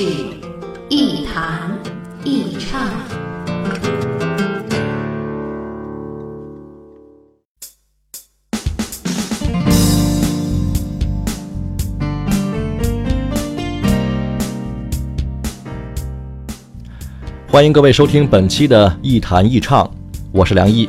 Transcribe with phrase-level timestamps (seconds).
[0.00, 0.06] 是
[0.88, 1.78] 一弹
[2.24, 2.88] 一唱。
[17.46, 19.84] 欢迎各位收听本期的《一谈一唱》，
[20.32, 20.88] 我是梁毅。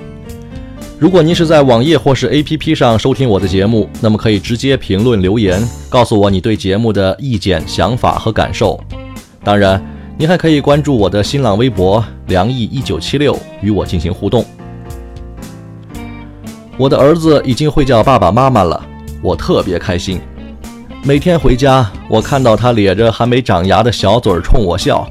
[0.98, 8.82] 如果您是在网页或是 APP 上收听我的节目，那么可以直接评论留言，告诉我你对节目的意见、想法和感受。
[9.44, 9.84] 当然，
[10.18, 14.46] 您还可以关注我的新浪微博“梁毅一九七六”，与我进行互动。
[16.78, 18.80] 我的儿子已经会叫爸爸妈妈了，
[19.22, 20.22] 我特别开心。
[21.04, 25.08] 每天回家，我看到他咧着还没长牙的小嘴冲我笑。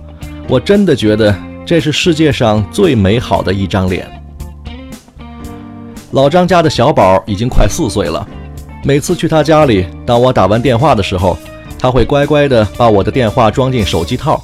[0.49, 1.35] 我真的觉得
[1.67, 4.09] 这是世界上最美好的一张脸。
[6.13, 8.25] 老张家的小宝已经快四岁了，
[8.85, 11.37] 每次去他家里，当我打完电话的时候，
[11.81, 14.39] 他会乖乖地把我的电话装进手机套，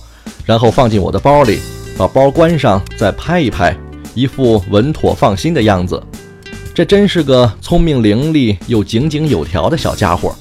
[0.46, 1.60] 然后放进我的包里，
[1.98, 3.76] 把包关上，再拍一拍，
[4.14, 6.02] 一副稳妥放心的样子。
[6.72, 10.34] 这真是个聪明伶俐又井井有条的小家伙。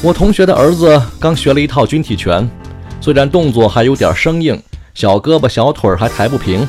[0.00, 2.48] 我同学的儿子刚学了一套军体拳。
[3.00, 4.60] 虽然动作还有点生硬，
[4.94, 6.66] 小胳膊小腿还抬不平，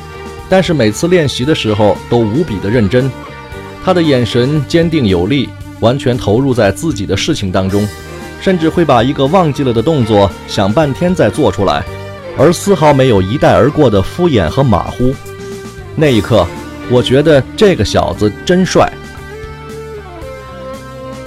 [0.50, 3.10] 但是每次练习的时候都无比的认真。
[3.86, 5.48] 他的眼神坚定有力，
[5.80, 7.88] 完全投入在自己的事情当中，
[8.40, 11.84] 甚至会把一个忘记了的动作想半天再做出来，
[12.38, 15.14] 而丝毫没有一带而过的敷衍和马虎。
[15.96, 16.46] 那一刻，
[16.90, 18.92] 我觉得这个小子真帅。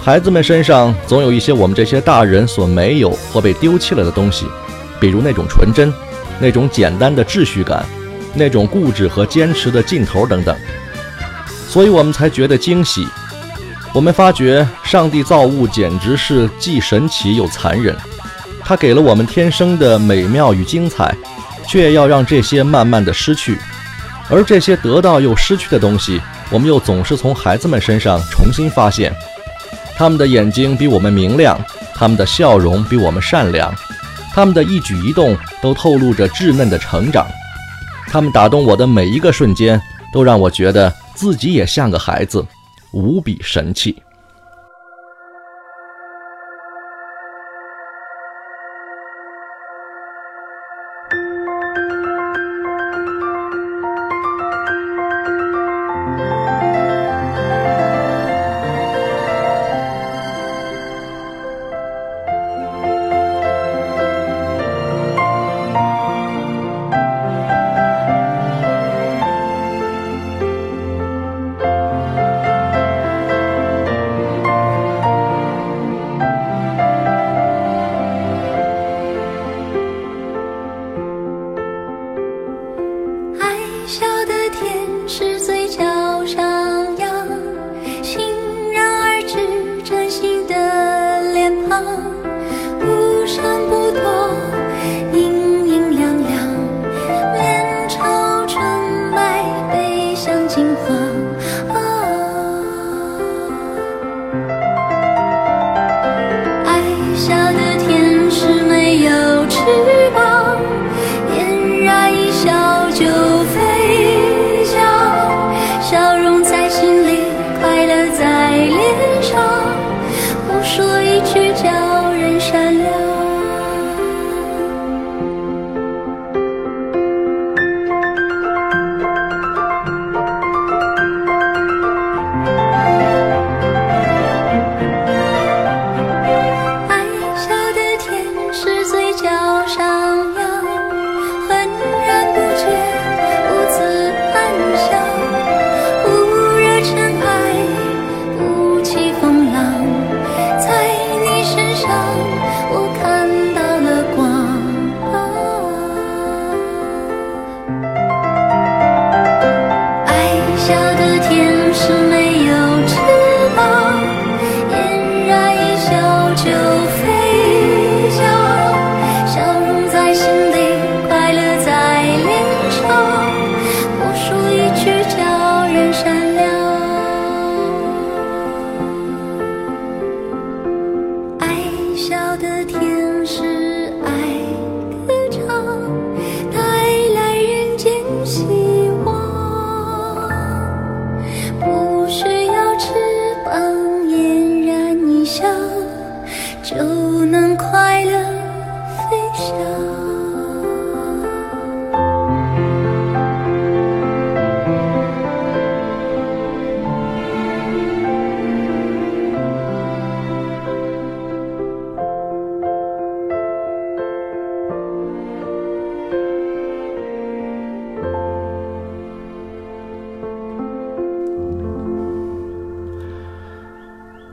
[0.01, 4.47] 孩子们身上总有一些我们这些大人所没有或被丢弃了的东西。
[4.99, 5.93] 比如那种纯真，
[6.39, 7.85] 那种简单的秩序感，
[8.35, 10.55] 那种固执和坚持的劲头等等，
[11.69, 13.07] 所以我们才觉得惊喜。
[13.93, 17.97] 我们发觉上帝造物简直是既神奇又残忍，
[18.61, 21.13] 他给了我们天生的美妙与精彩，
[21.67, 23.59] 却要让这些慢慢的失去。
[24.29, 29.13] 而这些得到又失去的东西，我们又总是从孩子们身上重新发现。
[29.97, 31.59] 他们的眼睛比我们明亮，
[31.95, 33.75] 他们的笑容比我们善良。
[34.33, 37.27] 他们的一举一动都透露着稚嫩的成长，
[38.07, 42.47] 他们打动我的每一个瞬间，都让我觉得自己也像个孩子，
[42.93, 44.03] 无比神气。
[83.91, 84.20] 下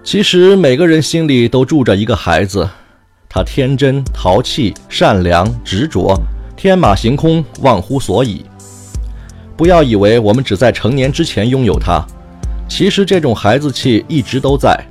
[0.07, 2.65] 其实每个人心里都住着一个孩子，
[3.27, 6.17] 他天真、淘气、善良、执着，
[6.55, 8.45] 天马行空，忘乎所以。
[9.57, 12.01] 不要以为我们只在成年之前拥有他，
[12.69, 14.81] 其实这种孩子气一直都在，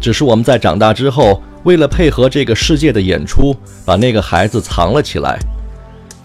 [0.00, 3.54] 只是我们在长大之后，为了配合这个世界的演出，
[3.84, 5.38] 把那个孩子藏了起来。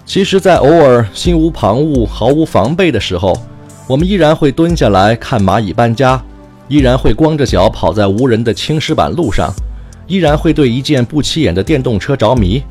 [0.06, 3.38] 其实，在偶尔心无旁骛、毫无防备的时候，
[3.88, 6.24] 我们依然会蹲下来看蚂蚁搬家，
[6.68, 9.54] 依然会光着脚跑在无人的青石板路上，
[10.08, 12.62] 依然会对一件不起眼的电动车着迷，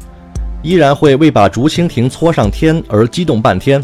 [0.62, 3.80] 依然会为把竹蜻蜓搓上天而激动半天。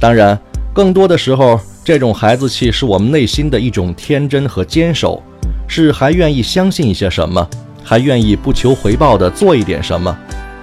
[0.00, 0.38] 当然。
[0.74, 5.20] 更多的时候，这种孩子气是我们内心的一种天真和坚守，
[5.66, 7.44] 是还愿意相信一些什么，
[7.82, 10.16] 还愿意不求回报的做一点什么，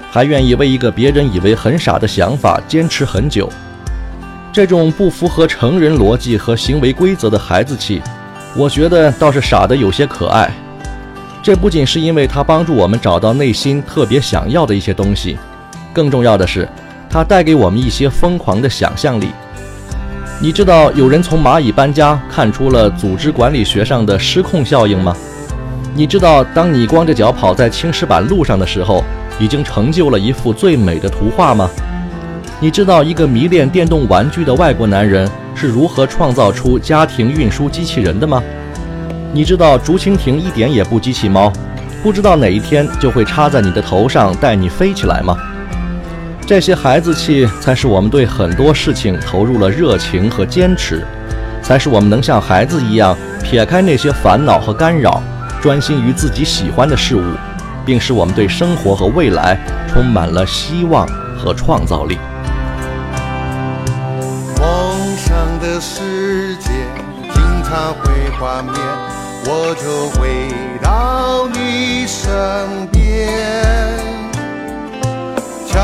[0.10, 3.50] 还愿意为一个别人以为很傻的想法坚持很久。
[4.54, 8.02] 这种不符合成人逻辑和行为规则的孩子气，
[8.57, 10.50] 我觉得倒是傻的有些可爱。
[11.44, 15.38] 这不仅是因为它帮助我们找到内心特别想要的一些东西，
[15.94, 16.68] 更重要的是，
[17.10, 19.30] 它带给我们一些疯狂的想象力。
[20.40, 25.16] 你知道有人从蚂蚁搬家看出了组织管理学上的失控效应吗？
[25.94, 29.04] 你知道当你光着脚跑在青石板路上的时候，
[29.38, 31.69] 已经成就了一幅最美的图画吗？
[32.62, 38.42] 你知道一个迷恋电动玩具的外国男人是如何创造出家庭运输机器人的吗？
[39.34, 41.52] 你知道竹蜻蜓一点也不机器猫，
[42.02, 45.38] 不知道哪一天就会插在你的头上带你飞起来吗？
[46.48, 51.04] 这些孩子气，才是我们对很多事情投入了热情和坚持，
[51.62, 55.22] 才是我们能像孩子一样撇开那些烦恼和干扰，
[55.62, 57.22] 专心于自己喜欢的事物，
[57.86, 59.60] 并使我们对生活和未来
[59.90, 61.06] 充满了希望
[61.38, 62.18] 和创造力。
[65.88, 66.72] 世界
[67.32, 68.74] 经常会幻灭，
[69.46, 70.50] 我就回
[70.82, 72.98] 到你身边。
[75.68, 75.78] 悄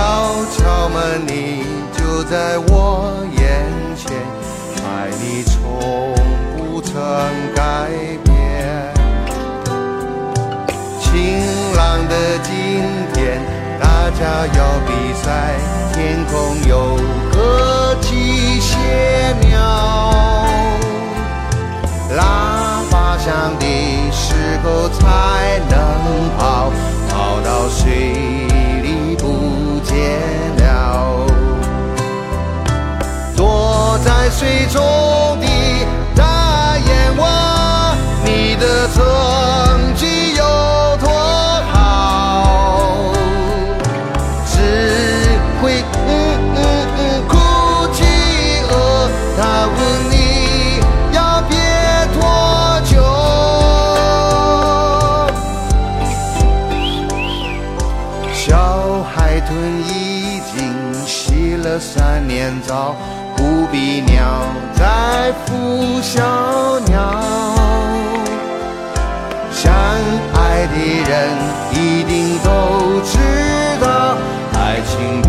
[0.58, 1.64] 悄门，你
[1.94, 3.40] 就在我眼
[3.96, 4.12] 前，
[4.84, 6.16] 爱你从
[6.58, 6.92] 不曾
[7.54, 7.62] 改
[8.26, 8.34] 变。
[11.00, 11.14] 晴
[11.78, 12.50] 朗的今
[13.14, 13.40] 天，
[13.80, 15.54] 大家要比赛，
[15.94, 16.98] 天空有
[17.32, 17.96] 个
[18.92, 19.60] 机械鸟，
[22.18, 22.20] 喇
[22.92, 23.66] 叭响的
[24.12, 24.34] 时
[24.64, 25.00] 候才
[25.70, 25.76] 能
[26.38, 26.72] 跑，
[27.10, 28.12] 跑到水
[28.84, 29.26] 里不。
[29.84, 29.98] 见
[30.58, 31.26] 了，
[33.36, 35.31] 躲在水中
[61.62, 62.96] 了三年早，
[63.38, 67.14] 不必鸟再孵小鸟。
[69.52, 69.72] 相
[70.34, 70.76] 爱的
[71.08, 71.12] 人
[71.74, 73.18] 一定都知
[73.80, 74.18] 道，
[74.54, 75.22] 爱情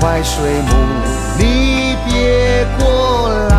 [0.00, 0.72] 坏水母，
[1.38, 3.54] 你别过来。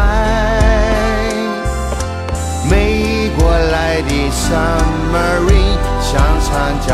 [2.70, 6.50] 美国来的 submarine 想参
[6.88, 6.90] 加，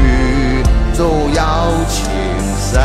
[0.00, 0.62] 雨
[0.92, 2.04] 骤要请
[2.56, 2.78] 斜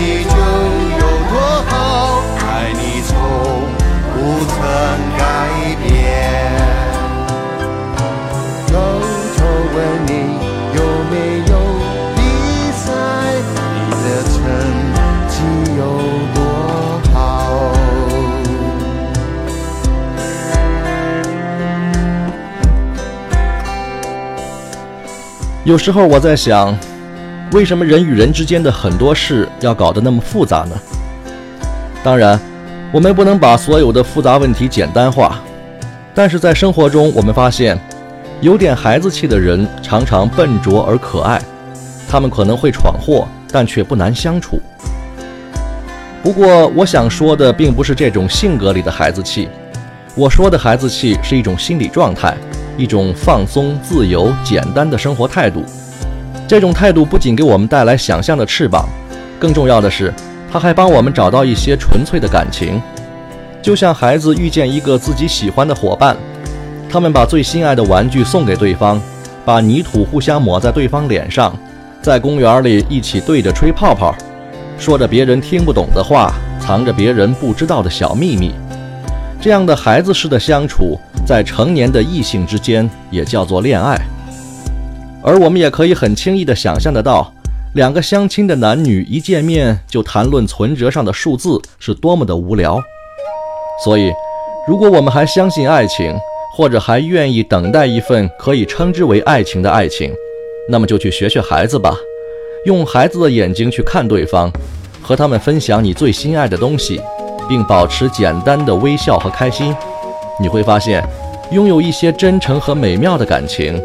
[0.00, 1.34] 你就有多
[1.66, 3.10] 好爱你从
[4.14, 4.54] 不曾
[5.18, 5.20] 改
[5.82, 5.90] 变
[8.68, 8.70] 偷
[9.36, 9.38] 偷
[9.74, 9.76] 问
[10.06, 10.10] 你
[10.76, 10.78] 有
[11.10, 11.14] 没
[11.50, 11.52] 有
[12.14, 12.18] 比
[12.70, 12.78] 赛
[13.74, 14.36] 你的成
[15.28, 15.34] 绩
[15.76, 15.80] 有
[16.32, 16.38] 多
[17.12, 17.16] 好
[25.64, 26.78] 有时候我在想
[27.52, 30.78] 为什么人与人之间的很多事要搞得那么复杂呢？
[32.04, 32.38] 当然，
[32.92, 35.40] 我们不能把所有的复杂问题简单化，
[36.14, 37.78] 但是在生活中，我们发现，
[38.42, 41.40] 有点孩子气的人常常笨拙而可爱，
[42.06, 44.60] 他们可能会闯祸，但却不难相处。
[46.22, 49.48] 不过，我想说的并不是这种性格里的孩子气，
[50.14, 52.36] 我说的孩子气是一种心理状态。
[52.76, 55.64] 一种放松、自由、简单的生活态度。
[56.48, 58.88] 这种态度不仅给我们带来想象的翅膀，
[59.38, 60.12] 更重要的是，
[60.50, 62.80] 它还帮我们找到一些纯粹的感情。
[63.60, 66.16] 就像孩子遇见一个自己喜欢的伙伴，
[66.88, 68.98] 他们把最心爱的玩具送给对方，
[69.44, 71.54] 把泥土互相抹在对方脸上，
[72.00, 74.14] 在公园里一起对着吹泡泡，
[74.78, 78.54] 说着别人听不懂的话，藏着别人不知道的小秘密。
[79.38, 80.98] 这样的孩子式的相处。
[81.26, 84.00] 在成年的异性之间也叫做恋爱，
[85.28, 87.30] 而我们也可以很轻易地想象得到，
[87.74, 92.80] 两个相亲的男女一见面就谈论存折上的数字是多么的无聊。
[93.84, 94.10] 所以，
[94.66, 96.16] 如果我们还相信爱情，
[96.56, 100.10] 或者还愿意等待一份可以称之为爱情的爱情，
[100.70, 101.94] 那么就去学学孩子吧，
[102.64, 104.50] 用孩子的眼睛去看对方，
[105.02, 106.98] 和他们分享你最心爱的东西，
[107.46, 109.76] 并保持简单的微笑和开心。
[110.40, 111.06] 你会发现，
[111.50, 113.78] 拥有一些真诚和美妙的感情，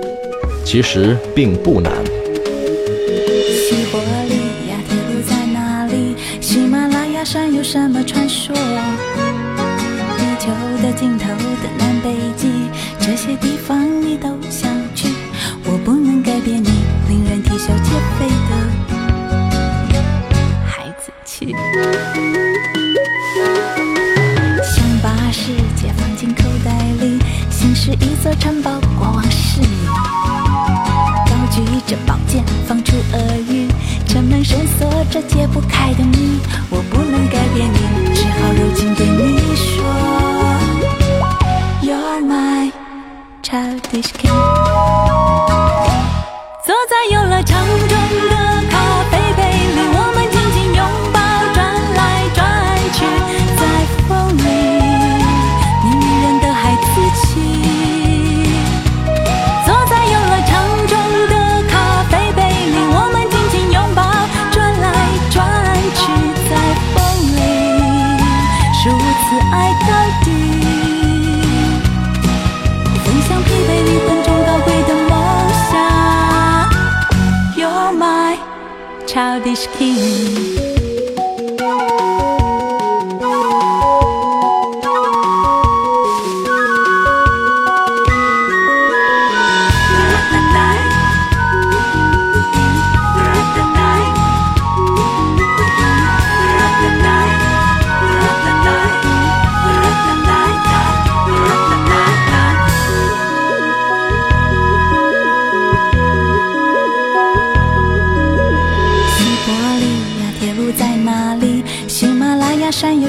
[0.63, 2.12] 其实并不难。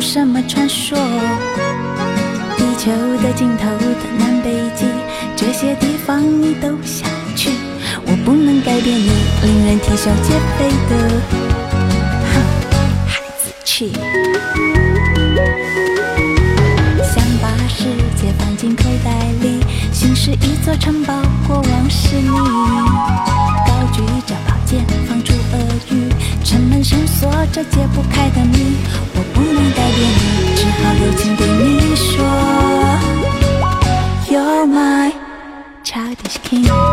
[0.05, 0.99] 什么传说？
[2.59, 2.93] 地球
[3.23, 4.85] 的尽头的南北极，
[5.35, 7.51] 这些地方你都想去，
[8.05, 9.11] 我不能改变你
[9.43, 10.93] 令人啼笑皆非的，
[12.31, 12.35] 哼，
[13.07, 13.93] 孩子气。
[17.03, 17.85] 想把世
[18.21, 21.15] 界放进口袋里，心是一座城堡，
[21.49, 22.29] 过往是你。
[22.29, 25.59] 高举着宝剑，放出恶
[25.91, 26.13] 语，
[26.45, 28.77] 城门深锁着解不开的谜。
[29.15, 32.25] 我不能改变你，只好柔情对你说
[34.29, 35.13] ，You're my
[35.85, 36.84] childish king。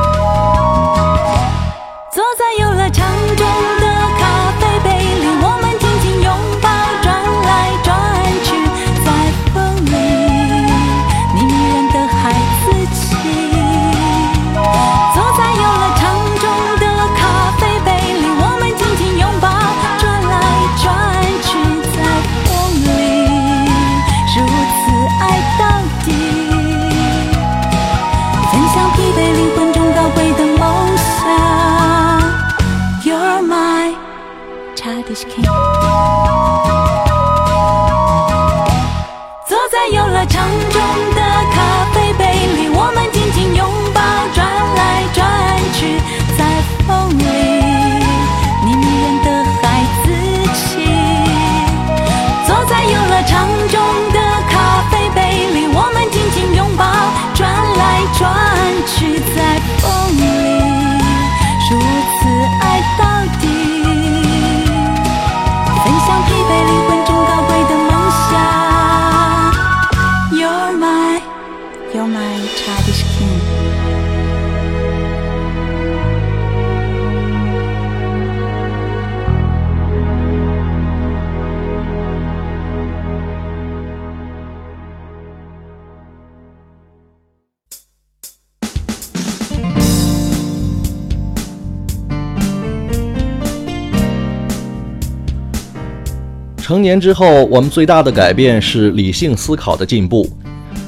[96.71, 100.25] 成年之后，我们最大的改变是理性思考的进步，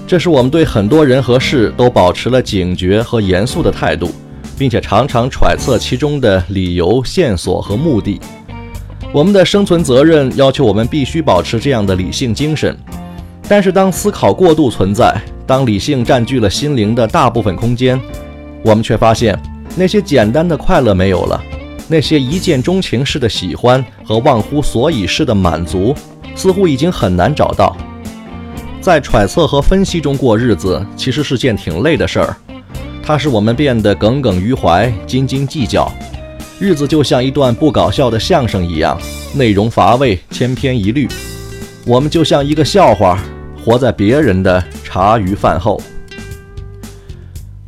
[0.08, 4.10] 这是我们对很多人和事都保持了警觉和严肃的态度，
[4.58, 8.18] 并且常常揣测其中的理由、线索和目的。
[9.12, 12.74] 我们的生存责任要求我们必须保持这样的理性精神，
[13.50, 15.14] 但是当思考过度存在，
[15.46, 18.00] 当理性占据了心灵的大部分空间，
[18.64, 19.38] 我们却发现
[19.76, 21.44] 那些简单的快乐没有了。
[21.88, 25.94] 那些一见钟情式的喜欢和忘乎所以式的满足，
[26.36, 27.76] 似乎已经很难找到。
[28.82, 32.36] 在揣测和分析中过日子，其实是件挺累的事儿。
[33.02, 35.92] 它使我们变得耿耿于怀、斤斤计较。
[36.60, 38.98] 日子就像一段不搞笑的相声一样，
[39.34, 41.08] 内容乏味、千篇一律。
[41.86, 43.22] 我们就像一个笑话，
[43.64, 45.82] 活在别人的茶余饭后。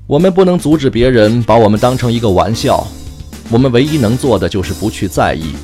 [0.08, 2.86] 我们不能阻止别人把我们当成一个玩笑。
[3.50, 5.56] 我们唯一能做的就是不去在意，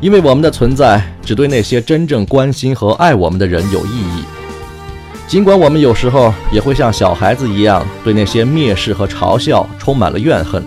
[0.00, 4.24] 因为我们的存在只对那些真正关心和爱我们的人有意义。
[5.26, 10.62] 尽管我们有时候也会像小孩子一样对那些蔑视和嘲笑充满了怨恨，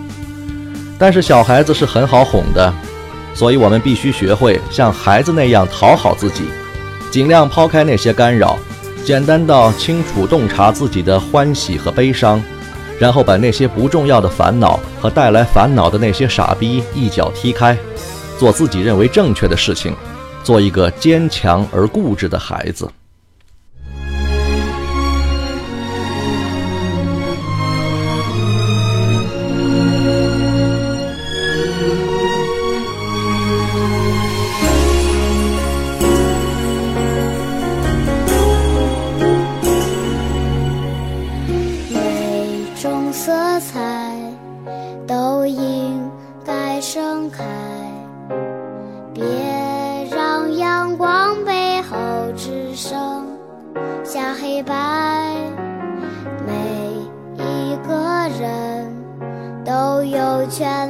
[0.98, 2.74] 但是小孩子是很好哄的，
[3.32, 6.42] 所以我们必须学会像孩子那样讨好自己，
[7.12, 8.58] 尽量抛开那些干扰，
[9.04, 12.42] 简单到清楚洞察自己的欢喜和悲伤。
[12.98, 17.76] 然后把那些不重要的烦恼和带来烦恼的那些傻逼一脚踢开，
[18.38, 19.94] 做自己认为正确的事情，
[20.42, 22.88] 做一个坚强而固执的孩子。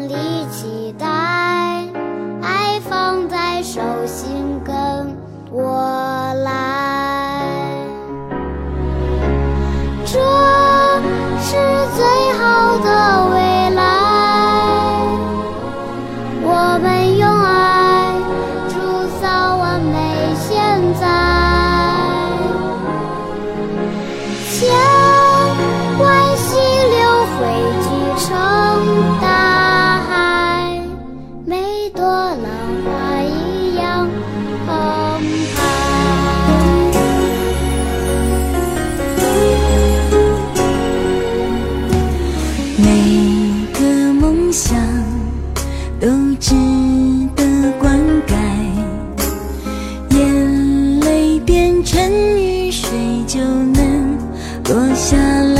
[0.06, 1.06] 里期待
[2.42, 4.74] 爱放在手心跟
[5.50, 7.42] 我来。
[10.04, 10.18] 这
[11.40, 11.56] 是
[11.96, 13.35] 最好的
[54.68, 55.55] 落下了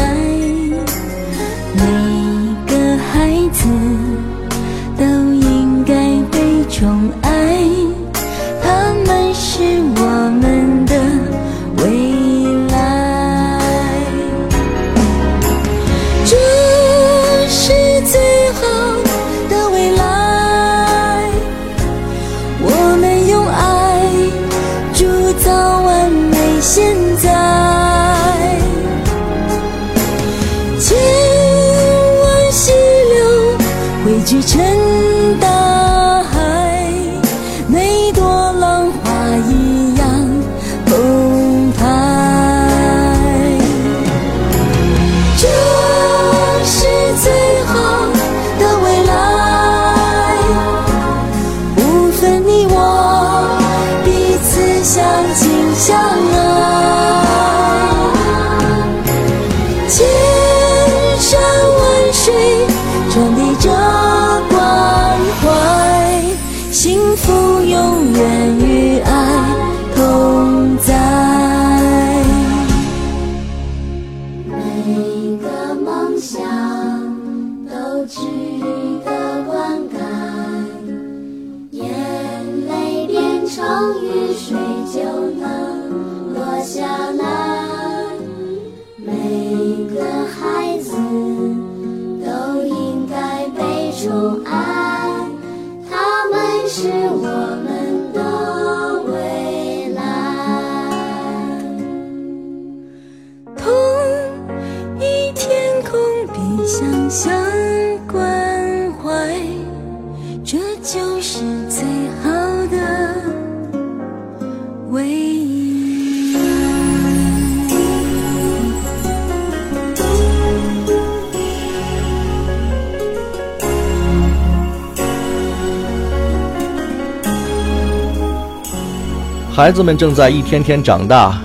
[129.57, 131.41] 孩子们正在一天天长大，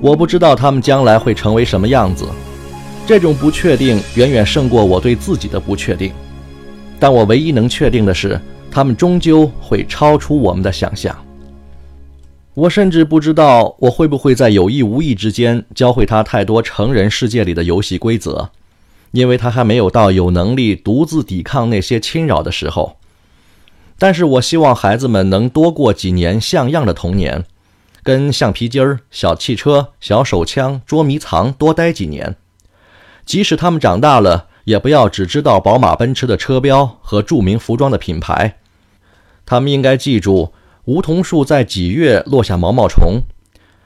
[0.00, 2.26] 我不知道他们将来会成为什么样子。
[3.06, 6.10] 这种不确定远远胜过我对自己的不确定。
[6.98, 8.36] 但我唯一能确定的是，
[8.68, 11.16] 他们终究会超出我们的想象。
[12.54, 18.50] 我甚至不知道我会不会在有意无意之间教会他太多成人世界里的游戏规则，
[19.12, 22.96] 因为他还没有到有能力独自抵抗那些侵扰的时候。
[24.00, 27.44] 但是我希望孩子们能多过几年像样的童年，
[28.02, 32.36] 跟橡皮筋儿、小汽车、小手枪、捉迷藏多待几年。
[33.24, 38.56] 即使他们长大了，也不要只知道宝马、奔驰的车标和著名服装的品牌。
[39.46, 40.52] 他们应该记住。
[40.86, 43.22] 梧桐树在几月落下毛毛虫？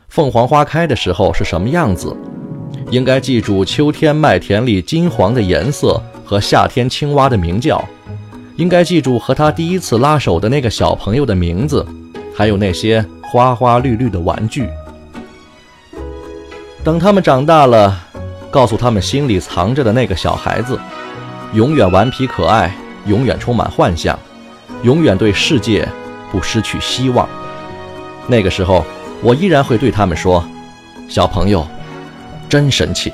[0.09, 2.17] 凤凰花开的时候是什么样子？
[2.91, 7.87] 应该记住秋天麦田里金黄的颜色和夏天青蛙的鸣叫。
[8.57, 11.87] 应该记住和他第一次拉手的那个小朋友的名字，
[12.35, 14.69] 还有那些花花绿绿的玩具。
[16.83, 17.99] 等他们长大了，
[18.51, 20.79] 告诉他们心里藏着的那个小孩子，
[21.53, 22.75] 永远顽皮可爱，
[23.07, 24.19] 永远充满幻想，
[24.83, 25.89] 永远对世界。
[26.33, 27.27] 不失去希望。
[28.27, 28.85] 那个时候，
[29.23, 30.45] 我依然会对他们说
[31.09, 31.65] ：“小朋友，
[32.49, 33.13] 真神奇。”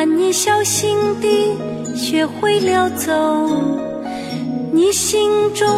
[0.00, 1.54] 看你小心地
[1.94, 3.12] 学会了走，
[4.72, 5.68] 你心中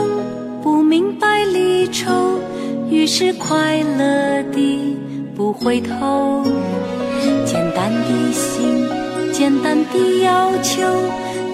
[0.62, 2.38] 不明白离愁，
[2.88, 4.96] 于是快乐地
[5.34, 6.44] 不回头。
[7.44, 8.86] 简单的心，
[9.32, 10.86] 简单的要求，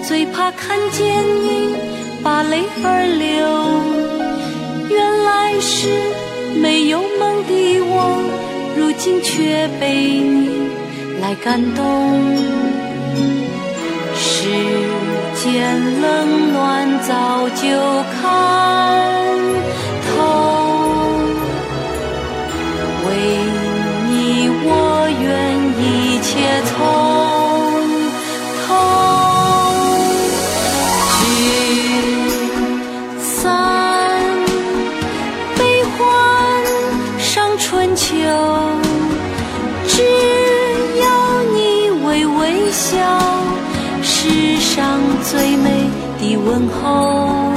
[0.07, 1.73] 最怕看见你
[2.21, 4.95] 把泪儿流。
[4.95, 5.87] 原来是
[6.61, 8.21] 没有梦的我，
[8.77, 10.68] 如今却被你
[11.21, 11.83] 来感动。
[14.15, 14.49] 世
[15.35, 17.67] 间冷暖早就
[18.21, 18.21] 看
[20.07, 20.17] 透，
[23.07, 23.09] 为。
[24.11, 24.67] 你，我
[25.21, 25.29] 愿
[25.79, 25.83] 一
[26.19, 26.29] 切
[26.65, 26.73] 从
[28.65, 28.67] 头
[31.19, 31.21] 聚
[33.19, 33.47] 散，
[35.55, 35.97] 悲欢
[37.19, 37.27] 伤
[37.57, 38.07] 春秋。
[44.79, 45.89] 上最美
[46.21, 47.49] 的问候。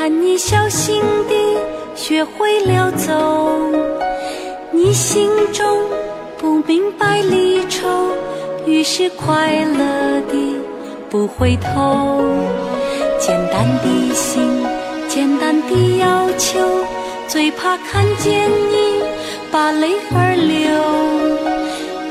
[0.00, 1.58] 看你小心地
[1.94, 3.12] 学会了走，
[4.70, 5.78] 你心中
[6.38, 7.86] 不明白离愁，
[8.64, 10.56] 于是快乐地
[11.10, 12.22] 不回头。
[13.18, 14.64] 简单的心，
[15.06, 16.58] 简单的要求，
[17.28, 19.02] 最怕看见你
[19.52, 20.64] 把泪儿流。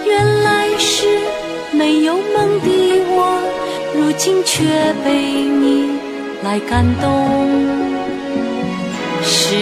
[0.06, 1.08] 原来是
[1.72, 2.70] 没有梦的
[3.10, 3.42] 我，
[3.96, 4.64] 如今却
[5.04, 5.98] 被你
[6.42, 7.08] 来感动。
[9.22, 9.56] 世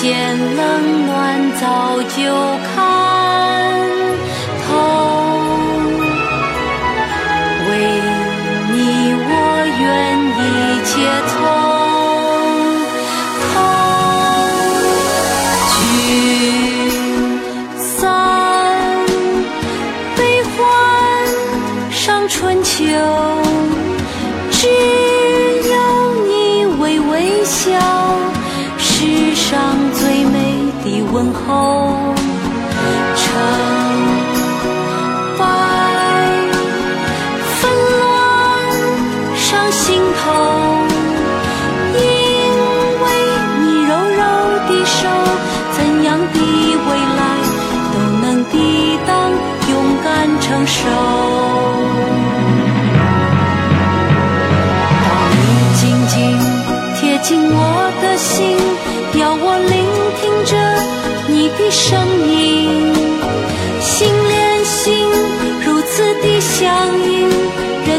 [0.00, 2.16] 间冷暖早就
[2.74, 2.74] 看
[4.66, 4.66] 透，
[7.68, 7.70] 为
[8.72, 8.74] 你
[9.26, 9.30] 我
[9.80, 9.82] 愿
[10.40, 10.42] 一
[10.84, 10.92] 切
[11.30, 11.32] 从
[13.40, 13.52] 头
[15.70, 15.72] 聚
[17.78, 18.02] 散，
[20.16, 20.58] 悲欢
[21.90, 22.32] 伤春
[22.64, 23.13] 秋。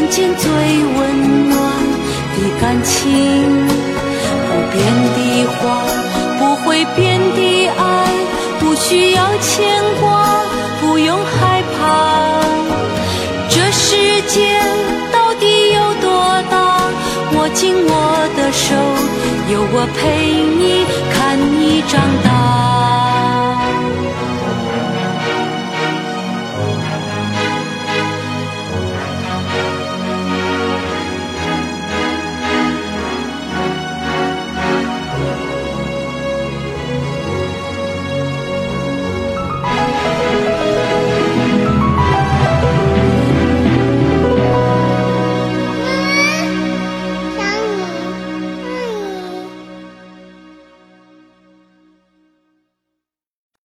[0.08, 1.56] 间最温暖
[2.34, 2.94] 的感情。
[4.48, 4.76] 不变
[5.16, 5.18] 的
[5.58, 5.84] 话，
[6.38, 7.82] 不会变的爱，
[8.60, 10.42] 不需要牵挂，
[10.80, 11.78] 不用害怕。
[13.48, 14.58] 这世界
[15.12, 16.54] 到底有多大？
[17.36, 18.74] 握紧我的手，
[19.52, 20.00] 有我陪
[20.58, 22.35] 你，看你长大。